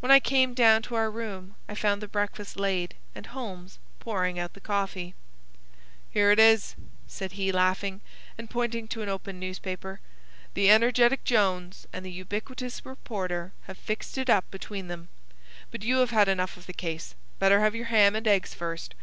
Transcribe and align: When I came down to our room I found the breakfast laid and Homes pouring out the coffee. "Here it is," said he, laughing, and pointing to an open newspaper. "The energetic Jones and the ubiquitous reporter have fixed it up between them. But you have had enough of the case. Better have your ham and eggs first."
When 0.00 0.10
I 0.10 0.18
came 0.18 0.52
down 0.52 0.82
to 0.82 0.96
our 0.96 1.12
room 1.12 1.54
I 1.68 1.76
found 1.76 2.02
the 2.02 2.08
breakfast 2.08 2.58
laid 2.58 2.96
and 3.14 3.26
Homes 3.26 3.78
pouring 4.00 4.36
out 4.36 4.54
the 4.54 4.60
coffee. 4.60 5.14
"Here 6.10 6.32
it 6.32 6.40
is," 6.40 6.74
said 7.06 7.30
he, 7.38 7.52
laughing, 7.52 8.00
and 8.36 8.50
pointing 8.50 8.88
to 8.88 9.02
an 9.02 9.08
open 9.08 9.38
newspaper. 9.38 10.00
"The 10.54 10.72
energetic 10.72 11.22
Jones 11.22 11.86
and 11.92 12.04
the 12.04 12.10
ubiquitous 12.10 12.84
reporter 12.84 13.52
have 13.68 13.78
fixed 13.78 14.18
it 14.18 14.28
up 14.28 14.44
between 14.50 14.88
them. 14.88 15.08
But 15.70 15.84
you 15.84 15.98
have 15.98 16.10
had 16.10 16.26
enough 16.26 16.56
of 16.56 16.66
the 16.66 16.72
case. 16.72 17.14
Better 17.38 17.60
have 17.60 17.76
your 17.76 17.84
ham 17.84 18.16
and 18.16 18.26
eggs 18.26 18.52
first." 18.52 18.96